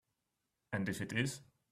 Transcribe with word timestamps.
And 0.73 0.89
if 0.89 0.99
it 0.99 1.13
is? 1.13 1.41